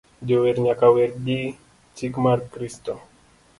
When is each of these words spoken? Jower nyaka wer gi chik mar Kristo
Jower 0.27 0.55
nyaka 0.65 0.85
wer 0.95 1.11
gi 1.25 1.39
chik 1.95 2.13
mar 2.25 2.37
Kristo 2.53 2.93